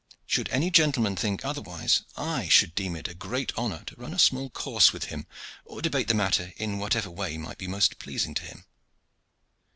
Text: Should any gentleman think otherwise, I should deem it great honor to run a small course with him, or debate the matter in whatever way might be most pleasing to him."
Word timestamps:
Should 0.25 0.49
any 0.49 0.71
gentleman 0.71 1.15
think 1.15 1.45
otherwise, 1.45 2.01
I 2.17 2.47
should 2.47 2.73
deem 2.73 2.95
it 2.95 3.19
great 3.19 3.51
honor 3.55 3.83
to 3.85 3.95
run 3.97 4.15
a 4.15 4.17
small 4.17 4.49
course 4.49 4.91
with 4.91 5.03
him, 5.13 5.27
or 5.63 5.79
debate 5.79 6.07
the 6.07 6.15
matter 6.15 6.53
in 6.57 6.79
whatever 6.79 7.11
way 7.11 7.37
might 7.37 7.59
be 7.59 7.67
most 7.67 7.99
pleasing 7.99 8.33
to 8.33 8.41
him." 8.43 8.65